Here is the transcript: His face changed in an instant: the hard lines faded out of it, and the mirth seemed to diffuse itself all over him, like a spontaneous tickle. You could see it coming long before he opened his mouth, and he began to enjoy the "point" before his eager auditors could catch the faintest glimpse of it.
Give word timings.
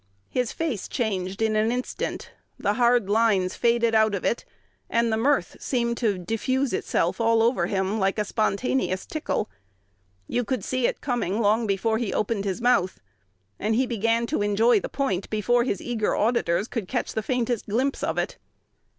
His 0.29 0.51
face 0.51 0.87
changed 0.87 1.43
in 1.43 1.55
an 1.55 1.71
instant: 1.71 2.31
the 2.57 2.73
hard 2.73 3.07
lines 3.07 3.53
faded 3.53 3.93
out 3.93 4.15
of 4.15 4.25
it, 4.25 4.43
and 4.89 5.13
the 5.13 5.15
mirth 5.15 5.57
seemed 5.59 5.95
to 5.97 6.17
diffuse 6.17 6.73
itself 6.73 7.21
all 7.21 7.43
over 7.43 7.67
him, 7.67 7.99
like 7.99 8.17
a 8.17 8.25
spontaneous 8.25 9.05
tickle. 9.05 9.47
You 10.25 10.43
could 10.43 10.63
see 10.63 10.87
it 10.87 11.01
coming 11.01 11.39
long 11.39 11.67
before 11.67 11.99
he 11.99 12.15
opened 12.15 12.45
his 12.45 12.61
mouth, 12.61 12.99
and 13.59 13.75
he 13.75 13.85
began 13.85 14.25
to 14.25 14.41
enjoy 14.41 14.79
the 14.79 14.89
"point" 14.89 15.29
before 15.29 15.65
his 15.65 15.79
eager 15.79 16.15
auditors 16.15 16.67
could 16.67 16.87
catch 16.87 17.13
the 17.13 17.21
faintest 17.21 17.67
glimpse 17.69 18.01
of 18.01 18.17
it. 18.17 18.39